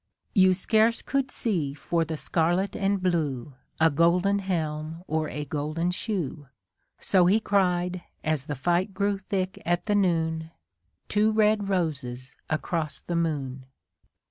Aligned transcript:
You 0.33 0.55
scarce 0.55 1.03
could 1.03 1.29
see 1.29 1.75
for 1.75 2.03
the 2.03 2.17
scarlet 2.17 2.75
and 2.75 3.03
blue, 3.03 3.53
A 3.79 3.91
golden 3.91 4.39
helm 4.39 5.03
or 5.05 5.29
a 5.29 5.45
golden 5.45 5.91
shoe; 5.91 6.47
So 6.99 7.27
he 7.27 7.39
cried, 7.39 8.01
as 8.23 8.45
the 8.45 8.55
fight 8.55 8.95
grew 8.95 9.19
thick 9.19 9.61
at 9.63 9.85
the 9.85 9.93
noon. 9.93 10.49
Two 11.07 11.31
red 11.31 11.69
roses 11.69 12.35
across 12.49 12.99
the 12.99 13.15
moon 13.15 13.65